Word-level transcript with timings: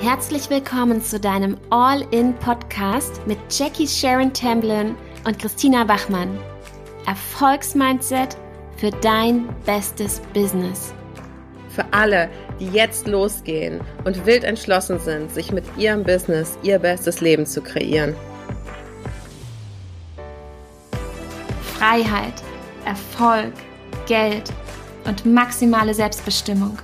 Herzlich 0.00 0.50
willkommen 0.50 1.02
zu 1.02 1.18
deinem 1.18 1.56
All-In-Podcast 1.70 3.26
mit 3.26 3.38
Jackie 3.48 3.88
Sharon 3.88 4.30
Tamblin 4.30 4.94
und 5.24 5.38
Christina 5.38 5.84
Bachmann. 5.84 6.38
Erfolgsmindset 7.06 8.36
für 8.76 8.90
dein 8.90 9.48
bestes 9.64 10.20
Business. 10.34 10.92
Für 11.70 11.86
alle, 11.92 12.28
die 12.60 12.68
jetzt 12.68 13.06
losgehen 13.06 13.80
und 14.04 14.26
wild 14.26 14.44
entschlossen 14.44 14.98
sind, 14.98 15.32
sich 15.32 15.50
mit 15.50 15.64
ihrem 15.78 16.04
Business 16.04 16.58
ihr 16.62 16.78
bestes 16.78 17.22
Leben 17.22 17.46
zu 17.46 17.62
kreieren. 17.62 18.14
Freiheit, 21.78 22.34
Erfolg, 22.84 23.54
Geld 24.06 24.52
und 25.06 25.24
maximale 25.24 25.94
Selbstbestimmung. 25.94 26.76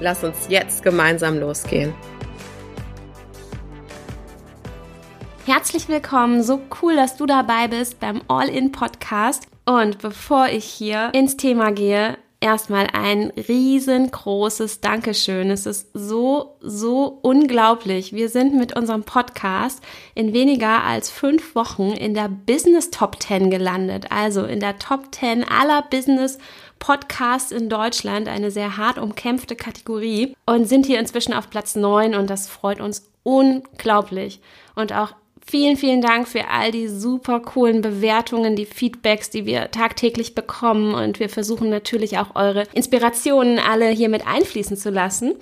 Lass 0.00 0.22
uns 0.22 0.46
jetzt 0.48 0.82
gemeinsam 0.82 1.38
losgehen. 1.38 1.92
Herzlich 5.44 5.88
willkommen, 5.88 6.42
so 6.42 6.60
cool, 6.82 6.94
dass 6.94 7.16
du 7.16 7.26
dabei 7.26 7.68
bist 7.68 7.98
beim 7.98 8.20
All-In 8.28 8.70
Podcast. 8.70 9.46
Und 9.64 9.98
bevor 9.98 10.48
ich 10.48 10.64
hier 10.64 11.10
ins 11.14 11.36
Thema 11.36 11.72
gehe, 11.72 12.16
erstmal 12.40 12.86
ein 12.92 13.32
riesengroßes 13.48 14.80
Dankeschön. 14.80 15.50
Es 15.50 15.66
ist 15.66 15.88
so, 15.94 16.56
so 16.60 17.18
unglaublich. 17.22 18.12
Wir 18.12 18.28
sind 18.28 18.54
mit 18.54 18.76
unserem 18.76 19.02
Podcast 19.02 19.82
in 20.14 20.32
weniger 20.32 20.84
als 20.84 21.10
fünf 21.10 21.54
Wochen 21.54 21.90
in 21.90 22.14
der 22.14 22.28
Business 22.28 22.90
Top 22.90 23.20
10 23.20 23.50
gelandet. 23.50 24.06
Also 24.10 24.44
in 24.44 24.60
der 24.60 24.78
Top 24.78 25.14
10 25.14 25.44
aller 25.44 25.82
Business 25.82 26.38
Podcasts 26.78 27.52
in 27.52 27.68
Deutschland, 27.68 28.28
eine 28.28 28.50
sehr 28.50 28.76
hart 28.76 28.98
umkämpfte 28.98 29.56
Kategorie 29.56 30.34
und 30.46 30.66
sind 30.66 30.86
hier 30.86 31.00
inzwischen 31.00 31.34
auf 31.34 31.50
Platz 31.50 31.76
9 31.76 32.14
und 32.14 32.28
das 32.30 32.48
freut 32.48 32.80
uns 32.80 33.10
unglaublich. 33.22 34.40
Und 34.74 34.92
auch 34.92 35.14
Vielen, 35.50 35.78
vielen 35.78 36.02
Dank 36.02 36.28
für 36.28 36.48
all 36.48 36.72
die 36.72 36.88
super 36.88 37.40
coolen 37.40 37.80
Bewertungen, 37.80 38.54
die 38.54 38.66
Feedbacks, 38.66 39.30
die 39.30 39.46
wir 39.46 39.70
tagtäglich 39.70 40.34
bekommen. 40.34 40.92
Und 40.92 41.20
wir 41.20 41.30
versuchen 41.30 41.70
natürlich 41.70 42.18
auch 42.18 42.36
eure 42.36 42.64
Inspirationen 42.74 43.58
alle 43.58 43.88
hier 43.88 44.10
mit 44.10 44.26
einfließen 44.26 44.76
zu 44.76 44.90
lassen. 44.90 45.36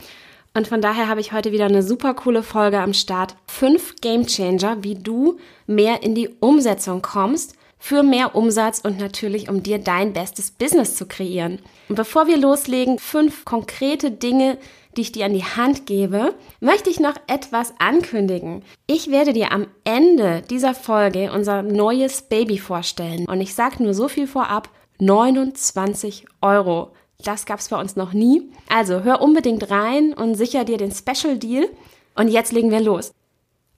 Und 0.55 0.69
von 0.69 0.81
daher 0.81 1.09
habe 1.09 1.21
ich 1.21 1.33
heute 1.33 1.51
wieder 1.51 1.65
eine 1.65 1.83
super 1.83 2.15
coole 2.15 2.45
Folge 2.45 2.79
am 2.79 2.95
Start. 2.95 3.35
Fünf 3.49 3.97
Game 3.97 4.29
Changer, 4.29 4.85
wie 4.85 4.95
du 4.95 5.39
mehr 5.67 6.05
in 6.05 6.15
die 6.15 6.29
Umsetzung 6.39 7.03
kommst 7.03 7.56
für 7.79 8.03
mehr 8.03 8.35
Umsatz 8.35 8.81
und 8.81 8.99
natürlich 8.99 9.49
um 9.49 9.63
dir 9.63 9.79
dein 9.79 10.13
bestes 10.13 10.51
Business 10.51 10.97
zu 10.97 11.07
kreieren. 11.07 11.61
Und 11.89 11.97
bevor 11.97 12.27
wir 12.27 12.37
loslegen, 12.37 12.99
fünf 12.99 13.45
konkrete 13.45 14.11
Dinge, 14.11 14.59
die 14.97 15.03
ich 15.03 15.13
dir 15.13 15.27
an 15.27 15.35
die 15.35 15.45
Hand 15.45 15.87
gebe, 15.87 16.35
möchte 16.61 16.91
ich 16.91 17.01
noch 17.01 17.15
etwas 17.27 17.75
ankündigen. 17.79 18.63
Ich 18.87 19.11
werde 19.11 19.33
dir 19.33 19.53
am 19.53 19.67
Ende 19.85 20.43
dieser 20.49 20.75
Folge 20.75 21.31
unser 21.33 21.63
neues 21.63 22.23
Baby 22.23 22.59
vorstellen. 22.59 23.27
Und 23.27 23.41
ich 23.41 23.55
sage 23.55 23.83
nur 23.83 23.95
so 23.95 24.09
viel 24.09 24.27
vorab, 24.27 24.71
29 24.99 26.27
Euro. 26.41 26.93
Das 27.23 27.47
gab 27.47 27.59
es 27.61 27.69
bei 27.69 27.79
uns 27.79 27.97
noch 27.97 28.13
nie. 28.13 28.51
Also 28.69 29.03
hör 29.03 29.21
unbedingt 29.21 29.71
rein 29.71 30.13
und 30.15 30.35
sicher 30.35 30.65
dir 30.65 30.79
den 30.79 30.93
Special 30.93 31.39
Deal. 31.39 31.69
Und 32.15 32.29
jetzt 32.29 32.53
legen 32.53 32.71
wir 32.71 32.81
los. 32.81 33.13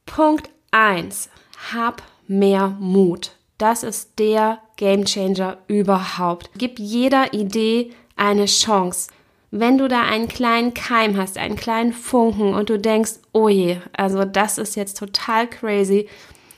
Punkt 0.07 0.49
1. 0.71 1.29
Hab 1.73 2.03
mehr 2.29 2.77
Mut. 2.79 3.33
Das 3.59 3.83
ist 3.83 4.19
der 4.19 4.61
Game 4.77 5.05
Changer 5.05 5.59
überhaupt. 5.67 6.51
Gib 6.57 6.79
jeder 6.79 7.35
Idee 7.35 7.91
eine 8.17 8.47
Chance 8.47 9.09
wenn 9.51 9.79
du 9.79 9.89
da 9.89 10.03
einen 10.03 10.29
kleinen 10.29 10.75
Keim 10.75 11.17
hast, 11.17 11.39
einen 11.39 11.57
kleinen 11.57 11.93
Funken 11.93 12.55
und 12.55 12.69
du 12.69 12.79
denkst, 12.79 13.13
oh 13.33 13.49
je, 13.49 13.79
also 13.97 14.25
das 14.25 14.59
ist 14.59 14.77
jetzt 14.77 14.99
total 14.99 15.49
crazy, 15.49 16.09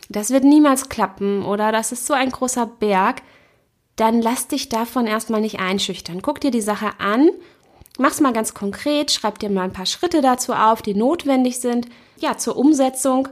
das 0.09 0.31
wird 0.31 0.45
niemals 0.45 0.89
klappen 0.89 1.45
oder 1.45 1.71
das 1.71 1.93
ist 1.93 2.07
so 2.07 2.15
ein 2.15 2.31
großer 2.31 2.67
Berg, 2.67 3.23
dann 3.95 4.21
lass 4.21 4.49
dich 4.49 4.69
davon 4.69 5.07
erstmal 5.07 5.41
nicht 5.41 5.61
einschüchtern. 5.61 6.23
Guck 6.23 6.41
dir 6.41 6.51
die 6.51 6.61
Sache 6.61 6.91
an, 6.99 7.31
mach's 7.99 8.21
mal 8.21 8.33
ganz 8.33 8.55
konkret, 8.55 9.13
schreib 9.13 9.39
dir 9.39 9.51
mal 9.51 9.65
ein 9.65 9.73
paar 9.73 9.87
Schritte 9.87 10.21
dazu 10.21 10.53
auf, 10.53 10.83
die 10.83 10.95
notwendig 10.95 11.61
sind, 11.61 11.87
ja, 12.17 12.37
zur 12.39 12.57
Umsetzung 12.57 13.29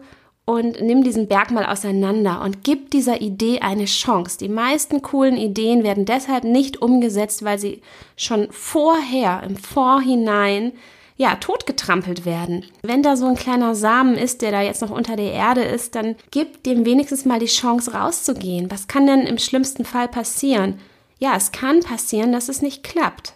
und 0.48 0.80
nimm 0.80 1.04
diesen 1.04 1.28
Berg 1.28 1.50
mal 1.50 1.66
auseinander 1.66 2.40
und 2.40 2.64
gib 2.64 2.90
dieser 2.90 3.20
Idee 3.20 3.58
eine 3.60 3.84
Chance. 3.84 4.38
Die 4.38 4.48
meisten 4.48 5.02
coolen 5.02 5.36
Ideen 5.36 5.84
werden 5.84 6.06
deshalb 6.06 6.44
nicht 6.44 6.80
umgesetzt, 6.80 7.44
weil 7.44 7.58
sie 7.58 7.82
schon 8.16 8.48
vorher, 8.50 9.42
im 9.42 9.58
Vorhinein, 9.58 10.72
ja, 11.18 11.34
totgetrampelt 11.34 12.24
werden. 12.24 12.64
Wenn 12.80 13.02
da 13.02 13.14
so 13.16 13.26
ein 13.26 13.34
kleiner 13.34 13.74
Samen 13.74 14.14
ist, 14.14 14.40
der 14.40 14.50
da 14.50 14.62
jetzt 14.62 14.80
noch 14.80 14.90
unter 14.90 15.16
der 15.16 15.34
Erde 15.34 15.64
ist, 15.64 15.94
dann 15.94 16.16
gib 16.30 16.62
dem 16.62 16.86
wenigstens 16.86 17.26
mal 17.26 17.40
die 17.40 17.44
Chance 17.44 17.92
rauszugehen. 17.92 18.70
Was 18.70 18.88
kann 18.88 19.06
denn 19.06 19.26
im 19.26 19.36
schlimmsten 19.36 19.84
Fall 19.84 20.08
passieren? 20.08 20.78
Ja, 21.18 21.36
es 21.36 21.52
kann 21.52 21.80
passieren, 21.80 22.32
dass 22.32 22.48
es 22.48 22.62
nicht 22.62 22.82
klappt. 22.82 23.34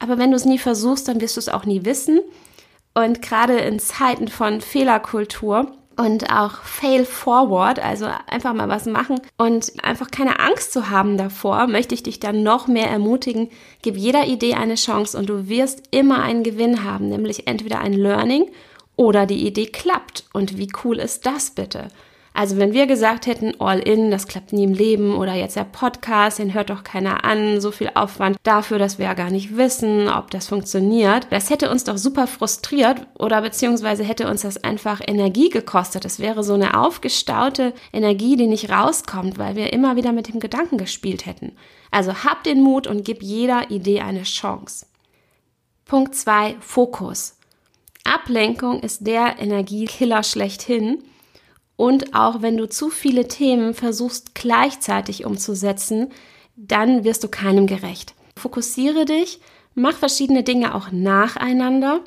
Aber 0.00 0.18
wenn 0.18 0.32
du 0.32 0.36
es 0.36 0.44
nie 0.44 0.58
versuchst, 0.58 1.08
dann 1.08 1.22
wirst 1.22 1.36
du 1.36 1.40
es 1.40 1.48
auch 1.48 1.64
nie 1.64 1.86
wissen. 1.86 2.20
Und 2.92 3.22
gerade 3.22 3.56
in 3.56 3.78
Zeiten 3.78 4.28
von 4.28 4.60
Fehlerkultur, 4.60 5.72
und 5.96 6.30
auch 6.30 6.62
fail 6.62 7.04
forward, 7.04 7.78
also 7.78 8.06
einfach 8.26 8.54
mal 8.54 8.68
was 8.68 8.86
machen 8.86 9.20
und 9.36 9.72
einfach 9.82 10.10
keine 10.10 10.40
Angst 10.40 10.72
zu 10.72 10.90
haben 10.90 11.16
davor, 11.16 11.66
möchte 11.66 11.94
ich 11.94 12.02
dich 12.02 12.20
dann 12.20 12.42
noch 12.42 12.66
mehr 12.66 12.88
ermutigen, 12.88 13.48
gib 13.82 13.96
jeder 13.96 14.26
Idee 14.26 14.54
eine 14.54 14.76
Chance 14.76 15.18
und 15.18 15.28
du 15.28 15.48
wirst 15.48 15.82
immer 15.90 16.22
einen 16.22 16.42
Gewinn 16.42 16.84
haben, 16.84 17.08
nämlich 17.08 17.46
entweder 17.46 17.80
ein 17.80 17.92
Learning 17.92 18.50
oder 18.96 19.26
die 19.26 19.46
Idee 19.46 19.66
klappt. 19.66 20.24
Und 20.32 20.58
wie 20.58 20.70
cool 20.84 20.98
ist 20.98 21.26
das 21.26 21.50
bitte? 21.50 21.88
Also 22.34 22.56
wenn 22.56 22.72
wir 22.72 22.86
gesagt 22.86 23.26
hätten, 23.26 23.60
all 23.60 23.78
in, 23.78 24.10
das 24.10 24.26
klappt 24.26 24.52
nie 24.52 24.64
im 24.64 24.72
Leben 24.72 25.14
oder 25.14 25.34
jetzt 25.34 25.56
der 25.56 25.64
Podcast, 25.64 26.38
den 26.38 26.54
hört 26.54 26.70
doch 26.70 26.82
keiner 26.82 27.24
an, 27.24 27.60
so 27.60 27.70
viel 27.70 27.90
Aufwand 27.94 28.38
dafür, 28.42 28.78
dass 28.78 28.98
wir 28.98 29.04
ja 29.04 29.14
gar 29.14 29.30
nicht 29.30 29.56
wissen, 29.56 30.08
ob 30.08 30.30
das 30.30 30.48
funktioniert, 30.48 31.26
das 31.30 31.50
hätte 31.50 31.70
uns 31.70 31.84
doch 31.84 31.98
super 31.98 32.26
frustriert 32.26 33.06
oder 33.18 33.42
beziehungsweise 33.42 34.02
hätte 34.02 34.28
uns 34.28 34.42
das 34.42 34.64
einfach 34.64 35.02
Energie 35.06 35.50
gekostet. 35.50 36.06
Es 36.06 36.20
wäre 36.20 36.42
so 36.42 36.54
eine 36.54 36.78
aufgestaute 36.78 37.74
Energie, 37.92 38.36
die 38.36 38.46
nicht 38.46 38.70
rauskommt, 38.70 39.38
weil 39.38 39.54
wir 39.54 39.72
immer 39.72 39.96
wieder 39.96 40.12
mit 40.12 40.28
dem 40.28 40.40
Gedanken 40.40 40.78
gespielt 40.78 41.26
hätten. 41.26 41.52
Also 41.90 42.24
hab 42.24 42.44
den 42.44 42.62
Mut 42.62 42.86
und 42.86 43.04
gib 43.04 43.22
jeder 43.22 43.70
Idee 43.70 44.00
eine 44.00 44.22
Chance. 44.22 44.86
Punkt 45.84 46.14
zwei: 46.14 46.56
Fokus. 46.60 47.36
Ablenkung 48.04 48.80
ist 48.80 49.06
der 49.06 49.38
Energiekiller 49.38 50.22
schlechthin 50.22 51.04
und 51.82 52.14
auch 52.14 52.42
wenn 52.42 52.56
du 52.56 52.68
zu 52.68 52.90
viele 52.90 53.26
Themen 53.26 53.74
versuchst 53.74 54.36
gleichzeitig 54.36 55.24
umzusetzen, 55.24 56.12
dann 56.54 57.02
wirst 57.02 57.24
du 57.24 57.28
keinem 57.28 57.66
gerecht. 57.66 58.14
Fokussiere 58.36 59.04
dich, 59.04 59.40
mach 59.74 59.96
verschiedene 59.96 60.44
Dinge 60.44 60.76
auch 60.76 60.92
nacheinander. 60.92 61.98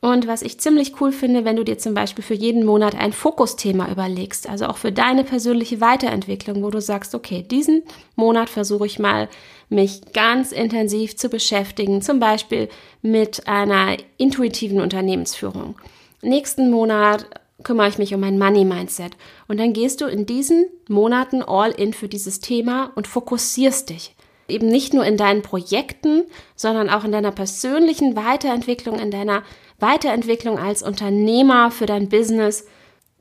Und 0.00 0.26
was 0.26 0.40
ich 0.40 0.60
ziemlich 0.60 0.98
cool 1.02 1.12
finde, 1.12 1.44
wenn 1.44 1.56
du 1.56 1.62
dir 1.62 1.76
zum 1.76 1.92
Beispiel 1.92 2.24
für 2.24 2.32
jeden 2.32 2.64
Monat 2.64 2.94
ein 2.94 3.12
Fokusthema 3.12 3.92
überlegst, 3.92 4.48
also 4.48 4.64
auch 4.64 4.78
für 4.78 4.92
deine 4.92 5.24
persönliche 5.24 5.82
Weiterentwicklung, 5.82 6.62
wo 6.62 6.70
du 6.70 6.80
sagst, 6.80 7.14
okay, 7.14 7.42
diesen 7.42 7.82
Monat 8.16 8.48
versuche 8.48 8.86
ich 8.86 8.98
mal, 8.98 9.28
mich 9.68 10.14
ganz 10.14 10.52
intensiv 10.52 11.18
zu 11.18 11.28
beschäftigen, 11.28 12.00
zum 12.00 12.18
Beispiel 12.18 12.70
mit 13.02 13.46
einer 13.46 13.98
intuitiven 14.16 14.80
Unternehmensführung. 14.80 15.76
Nächsten 16.22 16.70
Monat 16.70 17.26
kümmere 17.64 17.88
ich 17.88 17.98
mich 17.98 18.14
um 18.14 18.20
mein 18.20 18.38
Money 18.38 18.64
Mindset. 18.64 19.16
Und 19.48 19.58
dann 19.58 19.72
gehst 19.72 20.00
du 20.00 20.06
in 20.06 20.26
diesen 20.26 20.66
Monaten 20.88 21.42
all 21.42 21.70
in 21.70 21.92
für 21.92 22.08
dieses 22.08 22.40
Thema 22.40 22.92
und 22.94 23.06
fokussierst 23.06 23.90
dich. 23.90 24.14
Eben 24.48 24.68
nicht 24.68 24.94
nur 24.94 25.04
in 25.04 25.16
deinen 25.16 25.42
Projekten, 25.42 26.24
sondern 26.56 26.88
auch 26.88 27.04
in 27.04 27.12
deiner 27.12 27.32
persönlichen 27.32 28.16
Weiterentwicklung, 28.16 28.98
in 28.98 29.10
deiner 29.10 29.42
Weiterentwicklung 29.78 30.58
als 30.58 30.82
Unternehmer 30.82 31.70
für 31.70 31.86
dein 31.86 32.08
Business. 32.08 32.64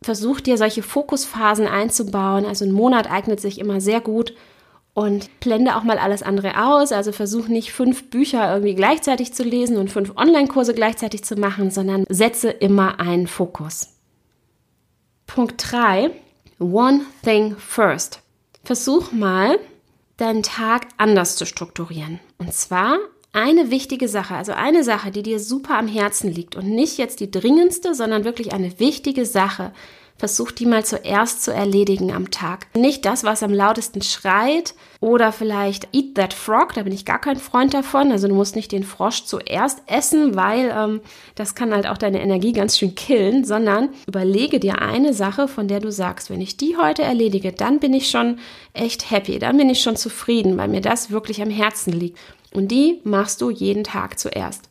Versuch 0.01 0.39
dir 0.39 0.57
solche 0.57 0.83
Fokusphasen 0.83 1.67
einzubauen. 1.67 2.45
Also 2.45 2.63
ein 2.63 2.71
Monat 2.71 3.11
eignet 3.11 3.41
sich 3.41 3.59
immer 3.59 3.81
sehr 3.81 3.99
gut 3.99 4.35
und 4.93 5.39
blende 5.41 5.75
auch 5.75 5.83
mal 5.83 5.97
alles 5.97 6.23
andere 6.23 6.63
aus. 6.63 6.91
Also 6.91 7.11
versuch 7.11 7.47
nicht 7.49 7.73
fünf 7.73 8.09
Bücher 8.09 8.49
irgendwie 8.53 8.75
gleichzeitig 8.75 9.33
zu 9.33 9.43
lesen 9.43 9.77
und 9.77 9.91
fünf 9.91 10.15
Online-Kurse 10.15 10.73
gleichzeitig 10.73 11.23
zu 11.23 11.35
machen, 11.35 11.71
sondern 11.71 12.05
setze 12.07 12.49
immer 12.49 12.99
einen 12.99 13.27
Fokus. 13.27 13.96
Punkt 15.27 15.71
3. 15.71 16.09
One 16.59 17.01
thing 17.23 17.55
first. 17.57 18.21
Versuch 18.63 19.11
mal, 19.11 19.59
deinen 20.17 20.41
Tag 20.41 20.87
anders 20.97 21.35
zu 21.35 21.45
strukturieren. 21.45 22.19
Und 22.39 22.53
zwar 22.53 22.97
eine 23.33 23.69
wichtige 23.69 24.07
Sache, 24.07 24.35
also 24.35 24.53
eine 24.53 24.83
Sache, 24.83 25.11
die 25.11 25.21
dir 25.21 25.39
super 25.39 25.77
am 25.77 25.87
Herzen 25.87 26.31
liegt 26.31 26.55
und 26.55 26.69
nicht 26.69 26.97
jetzt 26.97 27.19
die 27.19 27.29
dringendste, 27.29 27.93
sondern 27.93 28.23
wirklich 28.23 28.51
eine 28.53 28.79
wichtige 28.79 29.25
Sache. 29.25 29.73
Versuch 30.17 30.51
die 30.51 30.65
mal 30.65 30.83
zuerst 30.83 31.43
zu 31.43 31.53
erledigen 31.53 32.11
am 32.11 32.31
Tag. 32.31 32.67
Nicht 32.75 33.05
das, 33.05 33.23
was 33.23 33.43
am 33.43 33.53
lautesten 33.53 34.01
schreit 34.01 34.73
oder 34.99 35.31
vielleicht 35.31 35.93
Eat 35.93 36.15
That 36.15 36.33
Frog, 36.33 36.73
da 36.73 36.83
bin 36.83 36.93
ich 36.93 37.05
gar 37.05 37.19
kein 37.19 37.37
Freund 37.37 37.73
davon. 37.73 38.11
Also 38.11 38.27
du 38.27 38.33
musst 38.33 38.55
nicht 38.55 38.71
den 38.71 38.83
Frosch 38.83 39.25
zuerst 39.25 39.83
essen, 39.85 40.35
weil 40.35 40.73
ähm, 40.75 41.01
das 41.35 41.55
kann 41.55 41.73
halt 41.73 41.87
auch 41.87 41.97
deine 41.97 42.21
Energie 42.21 42.51
ganz 42.51 42.77
schön 42.77 42.95
killen, 42.95 43.45
sondern 43.45 43.89
überlege 44.07 44.59
dir 44.59 44.81
eine 44.81 45.13
Sache, 45.13 45.47
von 45.47 45.67
der 45.67 45.79
du 45.79 45.91
sagst, 45.91 46.29
wenn 46.29 46.41
ich 46.41 46.57
die 46.57 46.77
heute 46.77 47.03
erledige, 47.03 47.51
dann 47.51 47.79
bin 47.79 47.93
ich 47.93 48.09
schon 48.09 48.39
echt 48.73 49.11
happy, 49.11 49.39
dann 49.39 49.57
bin 49.57 49.69
ich 49.69 49.81
schon 49.81 49.95
zufrieden, 49.95 50.57
weil 50.57 50.67
mir 50.67 50.81
das 50.81 51.11
wirklich 51.11 51.41
am 51.41 51.49
Herzen 51.49 51.93
liegt. 51.93 52.17
Und 52.53 52.69
die 52.69 53.01
machst 53.03 53.41
du 53.41 53.49
jeden 53.49 53.83
Tag 53.83 54.17
zuerst. 54.17 54.66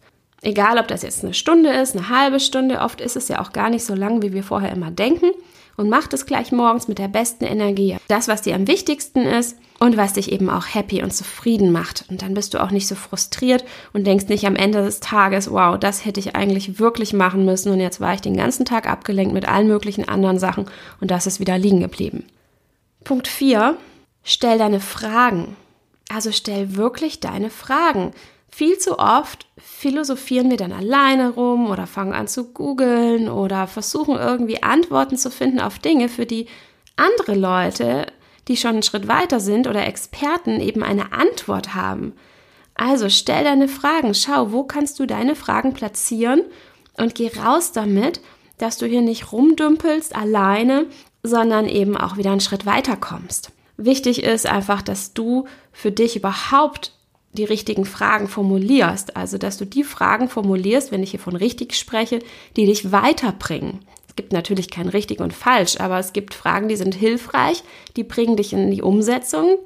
Egal, 0.46 0.78
ob 0.78 0.86
das 0.86 1.02
jetzt 1.02 1.24
eine 1.24 1.34
Stunde 1.34 1.70
ist, 1.70 1.96
eine 1.96 2.08
halbe 2.08 2.38
Stunde, 2.38 2.78
oft 2.78 3.00
ist 3.00 3.16
es 3.16 3.26
ja 3.26 3.40
auch 3.40 3.52
gar 3.52 3.68
nicht 3.68 3.84
so 3.84 3.96
lang, 3.96 4.22
wie 4.22 4.32
wir 4.32 4.44
vorher 4.44 4.70
immer 4.70 4.92
denken. 4.92 5.32
Und 5.76 5.88
mach 5.88 6.06
es 6.12 6.24
gleich 6.24 6.52
morgens 6.52 6.86
mit 6.86 7.00
der 7.00 7.08
besten 7.08 7.44
Energie. 7.44 7.96
Das, 8.06 8.28
was 8.28 8.42
dir 8.42 8.54
am 8.54 8.68
wichtigsten 8.68 9.22
ist 9.22 9.58
und 9.80 9.96
was 9.96 10.12
dich 10.12 10.30
eben 10.30 10.48
auch 10.48 10.72
happy 10.72 11.02
und 11.02 11.12
zufrieden 11.12 11.72
macht. 11.72 12.04
Und 12.08 12.22
dann 12.22 12.34
bist 12.34 12.54
du 12.54 12.62
auch 12.62 12.70
nicht 12.70 12.86
so 12.86 12.94
frustriert 12.94 13.64
und 13.92 14.06
denkst 14.06 14.28
nicht 14.28 14.46
am 14.46 14.54
Ende 14.54 14.84
des 14.84 15.00
Tages, 15.00 15.50
wow, 15.50 15.76
das 15.76 16.04
hätte 16.04 16.20
ich 16.20 16.36
eigentlich 16.36 16.78
wirklich 16.78 17.12
machen 17.12 17.44
müssen 17.44 17.72
und 17.72 17.80
jetzt 17.80 18.00
war 18.00 18.14
ich 18.14 18.20
den 18.20 18.36
ganzen 18.36 18.64
Tag 18.64 18.88
abgelenkt 18.88 19.34
mit 19.34 19.48
allen 19.48 19.66
möglichen 19.66 20.08
anderen 20.08 20.38
Sachen 20.38 20.66
und 21.00 21.10
das 21.10 21.26
ist 21.26 21.40
wieder 21.40 21.58
liegen 21.58 21.80
geblieben. 21.80 22.24
Punkt 23.02 23.26
4. 23.26 23.76
Stell 24.22 24.58
deine 24.58 24.78
Fragen. 24.78 25.56
Also 26.08 26.30
stell 26.30 26.76
wirklich 26.76 27.18
deine 27.18 27.50
Fragen. 27.50 28.12
Viel 28.56 28.78
zu 28.78 28.98
oft 28.98 29.46
philosophieren 29.58 30.50
wir 30.50 30.56
dann 30.56 30.72
alleine 30.72 31.28
rum 31.28 31.68
oder 31.68 31.86
fangen 31.86 32.14
an 32.14 32.26
zu 32.26 32.54
googeln 32.54 33.28
oder 33.28 33.66
versuchen 33.66 34.16
irgendwie 34.16 34.62
Antworten 34.62 35.18
zu 35.18 35.30
finden 35.30 35.60
auf 35.60 35.78
Dinge, 35.78 36.08
für 36.08 36.24
die 36.24 36.46
andere 36.96 37.34
Leute, 37.34 38.06
die 38.48 38.56
schon 38.56 38.70
einen 38.70 38.82
Schritt 38.82 39.08
weiter 39.08 39.40
sind 39.40 39.66
oder 39.66 39.86
Experten 39.86 40.62
eben 40.62 40.82
eine 40.82 41.12
Antwort 41.12 41.74
haben. 41.74 42.14
Also 42.74 43.10
stell 43.10 43.44
deine 43.44 43.68
Fragen, 43.68 44.14
schau, 44.14 44.52
wo 44.52 44.62
kannst 44.62 44.98
du 45.00 45.04
deine 45.04 45.36
Fragen 45.36 45.74
platzieren 45.74 46.40
und 46.96 47.14
geh 47.14 47.30
raus 47.36 47.72
damit, 47.72 48.22
dass 48.56 48.78
du 48.78 48.86
hier 48.86 49.02
nicht 49.02 49.32
rumdümpelst 49.32 50.16
alleine, 50.16 50.86
sondern 51.22 51.68
eben 51.68 51.94
auch 51.94 52.16
wieder 52.16 52.30
einen 52.30 52.40
Schritt 52.40 52.64
weiter 52.64 52.96
kommst. 52.96 53.52
Wichtig 53.76 54.22
ist 54.22 54.46
einfach, 54.46 54.80
dass 54.80 55.12
du 55.12 55.44
für 55.72 55.92
dich 55.92 56.16
überhaupt 56.16 56.95
die 57.36 57.44
richtigen 57.44 57.84
Fragen 57.84 58.26
formulierst. 58.26 59.16
Also, 59.16 59.38
dass 59.38 59.56
du 59.56 59.64
die 59.64 59.84
Fragen 59.84 60.28
formulierst, 60.28 60.90
wenn 60.90 61.02
ich 61.02 61.12
hier 61.12 61.20
von 61.20 61.36
richtig 61.36 61.74
spreche, 61.74 62.18
die 62.56 62.66
dich 62.66 62.90
weiterbringen. 62.90 63.80
Es 64.08 64.16
gibt 64.16 64.32
natürlich 64.32 64.70
kein 64.70 64.88
richtig 64.88 65.20
und 65.20 65.32
falsch, 65.32 65.78
aber 65.78 65.98
es 65.98 66.12
gibt 66.12 66.34
Fragen, 66.34 66.68
die 66.68 66.76
sind 66.76 66.94
hilfreich, 66.94 67.62
die 67.96 68.04
bringen 68.04 68.36
dich 68.36 68.52
in 68.52 68.70
die 68.70 68.82
Umsetzung, 68.82 69.58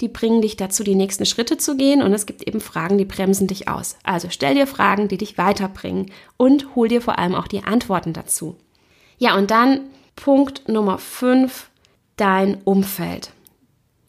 die 0.00 0.08
bringen 0.08 0.42
dich 0.42 0.56
dazu, 0.56 0.84
die 0.84 0.94
nächsten 0.94 1.26
Schritte 1.26 1.56
zu 1.56 1.76
gehen 1.76 2.02
und 2.02 2.12
es 2.12 2.26
gibt 2.26 2.46
eben 2.46 2.60
Fragen, 2.60 2.98
die 2.98 3.04
bremsen 3.04 3.46
dich 3.46 3.68
aus. 3.68 3.96
Also 4.04 4.28
stell 4.30 4.54
dir 4.54 4.66
Fragen, 4.66 5.08
die 5.08 5.16
dich 5.16 5.38
weiterbringen 5.38 6.12
und 6.36 6.74
hol 6.74 6.88
dir 6.88 7.00
vor 7.00 7.18
allem 7.18 7.34
auch 7.34 7.48
die 7.48 7.64
Antworten 7.64 8.12
dazu. 8.12 8.56
Ja, 9.18 9.36
und 9.36 9.50
dann 9.50 9.80
Punkt 10.14 10.68
Nummer 10.68 10.98
5, 10.98 11.70
dein 12.16 12.58
Umfeld. 12.64 13.30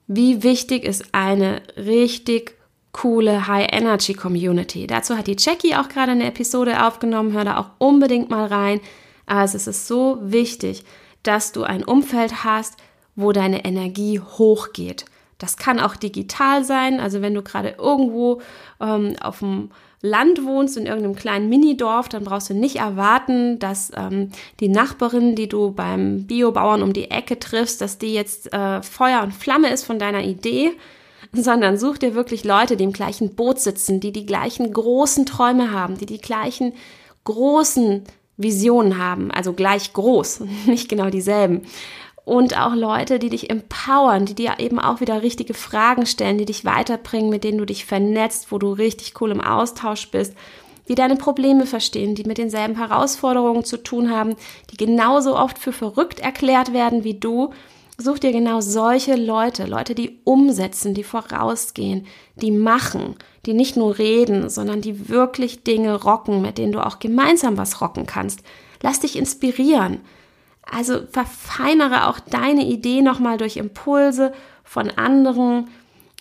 Wie 0.08 0.44
wichtig 0.44 0.84
ist 0.84 1.14
eine 1.14 1.62
richtig 1.76 2.57
coole 2.98 3.48
High-Energy-Community. 3.48 4.88
Dazu 4.88 5.18
hat 5.18 5.28
die 5.28 5.36
Jackie 5.38 5.76
auch 5.76 5.88
gerade 5.88 6.14
eine 6.14 6.26
Episode 6.26 6.84
aufgenommen. 6.86 7.34
Hör 7.34 7.46
da 7.46 7.58
auch 7.58 7.70
unbedingt 7.78 8.30
mal 8.30 8.48
rein. 8.48 8.82
Aber 9.28 9.44
es 9.44 9.54
ist 9.54 9.88
so 9.88 10.18
wichtig, 10.22 10.84
dass 11.22 11.52
du 11.52 11.64
ein 11.64 11.84
Umfeld 11.84 12.44
hast, 12.44 12.76
wo 13.16 13.32
deine 13.32 13.66
Energie 13.66 14.20
hochgeht. 14.20 15.06
Das 15.38 15.58
kann 15.58 15.80
auch 15.80 15.96
digital 15.96 16.64
sein. 16.64 17.00
Also 17.00 17.22
wenn 17.22 17.36
du 17.36 17.44
gerade 17.44 17.76
irgendwo 17.78 18.42
ähm, 18.82 19.16
auf 19.22 19.40
dem 19.40 19.70
Land 20.02 20.44
wohnst, 20.44 20.76
in 20.78 20.88
irgendeinem 20.88 21.16
kleinen 21.16 21.50
Minidorf, 21.50 22.10
dann 22.10 22.24
brauchst 22.24 22.50
du 22.50 22.56
nicht 22.56 22.78
erwarten, 22.78 23.60
dass 23.60 23.92
ähm, 23.96 24.32
die 24.60 24.70
Nachbarin, 24.70 25.36
die 25.36 25.50
du 25.50 25.72
beim 25.72 26.26
Biobauern 26.26 26.82
um 26.82 26.94
die 26.94 27.12
Ecke 27.12 27.38
triffst, 27.38 27.82
dass 27.82 28.00
die 28.00 28.14
jetzt 28.14 28.52
äh, 28.54 28.82
Feuer 28.82 29.22
und 29.22 29.34
Flamme 29.34 29.70
ist 29.70 29.86
von 29.86 30.00
deiner 30.00 30.24
Idee, 30.24 30.72
sondern 31.34 31.78
such 31.78 31.98
dir 31.98 32.16
wirklich 32.16 32.44
Leute, 32.44 32.78
die 32.78 32.84
im 32.84 32.94
gleichen 32.94 33.36
Boot 33.36 33.60
sitzen, 33.60 34.00
die 34.00 34.12
die 34.12 34.26
gleichen 34.26 34.72
großen 34.72 35.26
Träume 35.26 35.72
haben, 35.72 35.98
die 35.98 36.06
die 36.06 36.22
gleichen 36.22 36.74
großen 37.24 38.04
Visionen 38.38 38.98
haben, 38.98 39.32
also 39.32 39.54
gleich 39.54 39.94
groß, 39.94 40.42
nicht 40.68 40.90
genau 40.90 41.10
dieselben. 41.10 41.64
Und 42.24 42.60
auch 42.60 42.76
Leute, 42.76 43.20
die 43.20 43.30
dich 43.30 43.50
empowern, 43.50 44.26
die 44.26 44.36
dir 44.36 44.56
eben 44.60 44.80
auch 44.80 45.00
wieder 45.00 45.22
richtige 45.22 45.54
Fragen 45.54 46.06
stellen, 46.06 46.38
die 46.38 46.46
dich 46.46 46.66
weiterbringen, 46.66 47.30
mit 47.30 47.46
denen 47.46 47.58
du 47.58 47.66
dich 47.66 47.86
vernetzt, 47.86 48.52
wo 48.52 48.58
du 48.58 48.74
richtig 48.74 49.14
cool 49.22 49.32
im 49.32 49.40
Austausch 49.40 50.12
bist, 50.12 50.34
die 50.90 50.96
deine 50.96 51.16
Probleme 51.16 51.66
verstehen, 51.66 52.16
die 52.16 52.26
mit 52.26 52.38
denselben 52.38 52.76
Herausforderungen 52.76 53.64
zu 53.64 53.78
tun 53.78 54.12
haben, 54.12 54.36
die 54.72 54.78
genauso 54.78 55.38
oft 55.38 55.58
für 55.58 55.72
verrückt 55.72 56.20
erklärt 56.20 56.74
werden 56.74 57.04
wie 57.04 57.14
du 57.14 57.54
Such 58.00 58.20
dir 58.20 58.32
genau 58.32 58.62
solche 58.62 59.16
Leute, 59.16 59.66
Leute, 59.66 59.96
die 59.96 60.20
umsetzen, 60.24 60.94
die 60.94 61.04
vorausgehen, 61.04 62.06
die 62.36 62.52
machen, 62.52 63.16
die 63.48 63.54
nicht 63.54 63.76
nur 63.76 63.98
reden, 63.98 64.50
sondern 64.50 64.82
die 64.82 65.10
wirklich 65.10 65.64
Dinge 65.64 65.96
rocken, 65.96 66.42
mit 66.42 66.60
denen 66.60 66.74
du 66.74 66.86
auch 66.86 67.00
gemeinsam 67.00 67.58
was 67.58 67.82
rocken 67.82 68.06
kannst. 68.06 68.42
Lass 68.84 69.00
dich 69.00 69.18
inspirieren. 69.18 70.02
Also 70.62 71.00
verfeinere 71.12 72.08
auch 72.08 72.20
deine 72.20 72.66
Idee 72.66 73.02
nochmal 73.02 73.38
durch 73.38 73.58
Impulse 73.58 74.32
von 74.64 74.92
anderen 74.92 75.70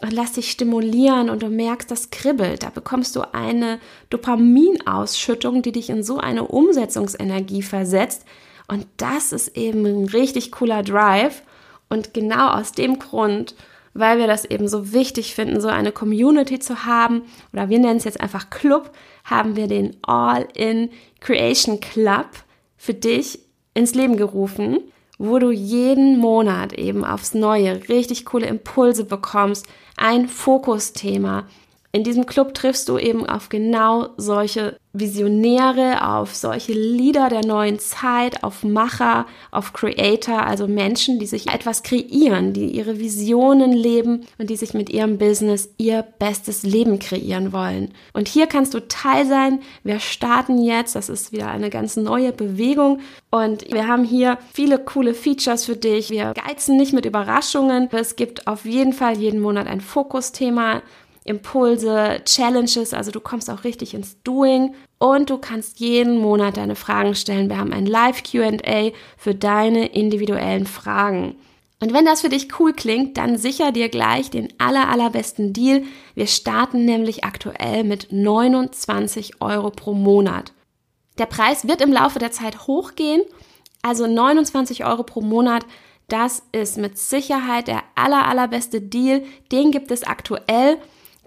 und 0.02 0.12
lass 0.12 0.32
dich 0.32 0.50
stimulieren 0.50 1.28
und 1.28 1.42
du 1.42 1.48
merkst, 1.48 1.90
das 1.90 2.10
kribbelt. 2.10 2.62
Da 2.62 2.70
bekommst 2.70 3.16
du 3.16 3.34
eine 3.34 3.80
Dopaminausschüttung, 4.10 5.62
die 5.62 5.72
dich 5.72 5.90
in 5.90 6.02
so 6.02 6.18
eine 6.18 6.46
Umsetzungsenergie 6.46 7.62
versetzt. 7.62 8.24
Und 8.68 8.86
das 8.96 9.32
ist 9.32 9.56
eben 9.56 9.84
ein 9.84 10.06
richtig 10.06 10.52
cooler 10.52 10.82
Drive. 10.82 11.42
Und 11.88 12.14
genau 12.14 12.48
aus 12.50 12.72
dem 12.72 12.98
Grund, 12.98 13.54
weil 13.94 14.18
wir 14.18 14.26
das 14.26 14.44
eben 14.44 14.68
so 14.68 14.92
wichtig 14.92 15.34
finden, 15.34 15.60
so 15.60 15.68
eine 15.68 15.92
Community 15.92 16.58
zu 16.58 16.84
haben, 16.84 17.22
oder 17.52 17.68
wir 17.68 17.78
nennen 17.78 17.96
es 17.96 18.04
jetzt 18.04 18.20
einfach 18.20 18.50
Club, 18.50 18.90
haben 19.24 19.56
wir 19.56 19.68
den 19.68 19.96
All-in 20.02 20.90
Creation 21.20 21.80
Club 21.80 22.28
für 22.76 22.94
dich 22.94 23.38
ins 23.74 23.94
Leben 23.94 24.16
gerufen, 24.16 24.80
wo 25.18 25.38
du 25.38 25.50
jeden 25.50 26.18
Monat 26.18 26.74
eben 26.74 27.04
aufs 27.04 27.34
Neue 27.34 27.88
richtig 27.88 28.26
coole 28.26 28.46
Impulse 28.46 29.04
bekommst, 29.04 29.66
ein 29.96 30.28
Fokusthema, 30.28 31.46
in 31.96 32.04
diesem 32.04 32.26
Club 32.26 32.52
triffst 32.52 32.90
du 32.90 32.98
eben 32.98 33.24
auf 33.24 33.48
genau 33.48 34.10
solche 34.18 34.76
Visionäre, 34.92 36.06
auf 36.06 36.34
solche 36.34 36.72
Leader 36.72 37.30
der 37.30 37.44
neuen 37.44 37.78
Zeit, 37.78 38.44
auf 38.44 38.62
Macher, 38.64 39.24
auf 39.50 39.72
Creator, 39.72 40.46
also 40.46 40.68
Menschen, 40.68 41.18
die 41.18 41.26
sich 41.26 41.48
etwas 41.48 41.82
kreieren, 41.82 42.52
die 42.52 42.66
ihre 42.66 42.98
Visionen 42.98 43.72
leben 43.72 44.26
und 44.36 44.50
die 44.50 44.56
sich 44.56 44.74
mit 44.74 44.90
ihrem 44.90 45.16
Business 45.16 45.70
ihr 45.78 46.02
bestes 46.18 46.64
Leben 46.64 46.98
kreieren 46.98 47.54
wollen. 47.54 47.92
Und 48.12 48.28
hier 48.28 48.46
kannst 48.46 48.74
du 48.74 48.86
Teil 48.86 49.26
sein. 49.26 49.60
Wir 49.82 49.98
starten 49.98 50.62
jetzt, 50.62 50.96
das 50.96 51.08
ist 51.08 51.32
wieder 51.32 51.48
eine 51.48 51.70
ganz 51.70 51.96
neue 51.96 52.32
Bewegung 52.32 53.00
und 53.30 53.72
wir 53.72 53.88
haben 53.88 54.04
hier 54.04 54.36
viele 54.52 54.78
coole 54.78 55.14
Features 55.14 55.64
für 55.64 55.76
dich. 55.76 56.10
Wir 56.10 56.34
geizen 56.34 56.76
nicht 56.76 56.92
mit 56.92 57.06
Überraschungen. 57.06 57.88
Es 57.92 58.16
gibt 58.16 58.46
auf 58.46 58.66
jeden 58.66 58.92
Fall 58.92 59.16
jeden 59.16 59.40
Monat 59.40 59.66
ein 59.66 59.80
Fokusthema 59.80 60.82
Impulse, 61.26 62.20
Challenges, 62.24 62.94
also 62.94 63.10
du 63.10 63.20
kommst 63.20 63.50
auch 63.50 63.64
richtig 63.64 63.94
ins 63.94 64.22
Doing 64.22 64.74
und 64.98 65.30
du 65.30 65.38
kannst 65.38 65.80
jeden 65.80 66.18
Monat 66.18 66.56
deine 66.56 66.76
Fragen 66.76 67.14
stellen. 67.14 67.48
Wir 67.48 67.58
haben 67.58 67.72
ein 67.72 67.86
Live 67.86 68.22
QA 68.22 68.90
für 69.16 69.34
deine 69.34 69.86
individuellen 69.86 70.66
Fragen. 70.66 71.36
Und 71.78 71.92
wenn 71.92 72.06
das 72.06 72.22
für 72.22 72.30
dich 72.30 72.58
cool 72.58 72.72
klingt, 72.72 73.18
dann 73.18 73.36
sicher 73.36 73.70
dir 73.70 73.90
gleich 73.90 74.30
den 74.30 74.48
aller, 74.58 74.88
allerbesten 74.88 75.52
Deal. 75.52 75.82
Wir 76.14 76.26
starten 76.26 76.86
nämlich 76.86 77.24
aktuell 77.24 77.84
mit 77.84 78.08
29 78.10 79.42
Euro 79.42 79.70
pro 79.70 79.92
Monat. 79.92 80.54
Der 81.18 81.26
Preis 81.26 81.68
wird 81.68 81.82
im 81.82 81.92
Laufe 81.92 82.18
der 82.18 82.32
Zeit 82.32 82.66
hochgehen. 82.66 83.22
Also 83.82 84.06
29 84.06 84.86
Euro 84.86 85.02
pro 85.02 85.20
Monat, 85.20 85.66
das 86.08 86.42
ist 86.52 86.78
mit 86.78 86.98
Sicherheit 86.98 87.68
der 87.68 87.82
aller, 87.94 88.26
allerbeste 88.26 88.80
Deal. 88.80 89.22
Den 89.52 89.70
gibt 89.70 89.90
es 89.90 90.02
aktuell. 90.02 90.78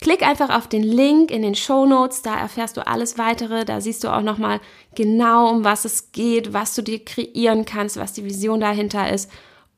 Klick 0.01 0.25
einfach 0.25 0.49
auf 0.49 0.67
den 0.67 0.83
Link 0.83 1.29
in 1.29 1.41
den 1.41 1.55
Show 1.55 1.85
Notes, 1.85 2.21
da 2.21 2.39
erfährst 2.39 2.77
du 2.77 2.87
alles 2.87 3.17
weitere, 3.17 3.65
da 3.65 3.81
siehst 3.81 4.03
du 4.03 4.09
auch 4.09 4.21
nochmal 4.21 4.61
genau, 4.95 5.49
um 5.49 5.63
was 5.65 5.83
es 5.83 6.11
geht, 6.13 6.53
was 6.53 6.73
du 6.75 6.81
dir 6.81 7.03
kreieren 7.03 7.65
kannst, 7.65 7.97
was 7.97 8.13
die 8.13 8.23
Vision 8.23 8.61
dahinter 8.61 9.11
ist. 9.11 9.29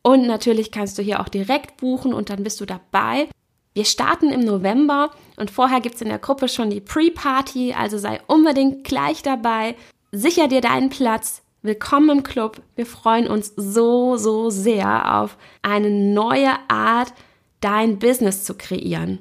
Und 0.03 0.27
natürlich 0.27 0.71
kannst 0.71 0.97
du 0.97 1.01
hier 1.01 1.19
auch 1.21 1.29
direkt 1.29 1.77
buchen 1.77 2.13
und 2.13 2.29
dann 2.29 2.43
bist 2.43 2.61
du 2.61 2.65
dabei. 2.65 3.29
Wir 3.73 3.85
starten 3.85 4.29
im 4.29 4.41
November 4.41 5.11
und 5.37 5.49
vorher 5.49 5.81
gibt's 5.81 6.01
in 6.01 6.09
der 6.09 6.19
Gruppe 6.19 6.49
schon 6.49 6.69
die 6.69 6.81
Pre-Party, 6.81 7.73
also 7.73 7.97
sei 7.97 8.19
unbedingt 8.27 8.83
gleich 8.83 9.23
dabei. 9.23 9.75
Sicher 10.11 10.47
dir 10.47 10.61
deinen 10.61 10.89
Platz, 10.89 11.41
Willkommen 11.63 12.09
im 12.09 12.23
Club. 12.23 12.59
Wir 12.75 12.87
freuen 12.87 13.27
uns 13.27 13.53
so, 13.55 14.17
so 14.17 14.49
sehr 14.49 15.21
auf 15.21 15.37
eine 15.61 15.91
neue 15.91 16.53
Art, 16.69 17.13
dein 17.59 17.99
Business 17.99 18.43
zu 18.43 18.55
kreieren. 18.55 19.19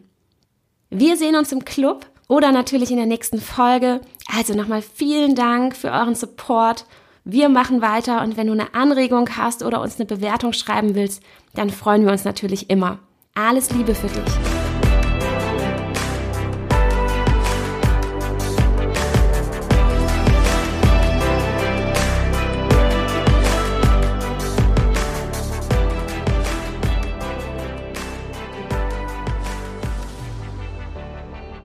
Wir 0.93 1.17
sehen 1.17 1.37
uns 1.37 1.53
im 1.53 1.65
Club 1.65 2.07
oder 2.27 2.51
natürlich 2.51 2.91
in 2.91 2.97
der 2.97 3.07
nächsten 3.07 3.41
Folge. 3.41 4.01
Also 4.37 4.55
nochmal 4.55 4.83
vielen 4.83 5.37
Dank 5.37 5.77
für 5.77 5.93
euren 5.93 6.17
Support. 6.17 6.85
Wir 7.25 7.49
machen 7.49 7.81
weiter 7.81 8.23
und 8.23 8.37
wenn 8.37 8.49
du 8.49 8.55
eine 8.55 8.75
Anregung 8.75 9.29
hast 9.37 9.63
oder 9.63 9.81
uns 9.83 10.01
eine 10.01 10.07
Bewertung 10.07 10.53
schreiben 10.53 10.97
willst, 10.97 11.23
dann 11.55 11.71
freuen 11.71 12.05
wir 12.05 12.11
uns 12.11 12.25
natürlich 12.25 12.71
immer. 12.71 12.99
Alles 13.35 13.71
Liebe 13.71 13.95
für 13.95 14.09
dich. 14.09 14.50